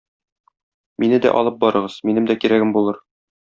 Мине 1.03 1.21
дә 1.27 1.35
алып 1.41 1.61
барыгыз, 1.67 1.99
минем 2.11 2.33
дә 2.33 2.41
кирәгем 2.45 2.77
булыр. 2.81 3.03